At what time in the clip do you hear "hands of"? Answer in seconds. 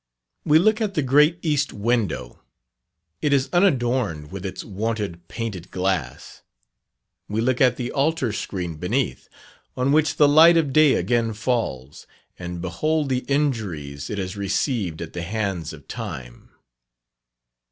15.21-15.87